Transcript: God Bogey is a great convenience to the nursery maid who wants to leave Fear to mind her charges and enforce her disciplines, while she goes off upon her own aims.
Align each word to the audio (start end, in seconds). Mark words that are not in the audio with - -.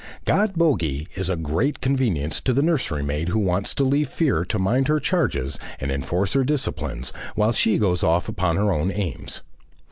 God 0.25 0.55
Bogey 0.55 1.07
is 1.13 1.29
a 1.29 1.35
great 1.35 1.79
convenience 1.79 2.41
to 2.41 2.53
the 2.53 2.63
nursery 2.63 3.03
maid 3.03 3.29
who 3.29 3.37
wants 3.37 3.75
to 3.75 3.83
leave 3.83 4.09
Fear 4.09 4.43
to 4.45 4.57
mind 4.57 4.87
her 4.87 4.99
charges 4.99 5.59
and 5.79 5.91
enforce 5.91 6.33
her 6.33 6.43
disciplines, 6.43 7.13
while 7.35 7.51
she 7.51 7.77
goes 7.77 8.01
off 8.01 8.27
upon 8.27 8.55
her 8.55 8.73
own 8.73 8.91
aims. 8.91 9.43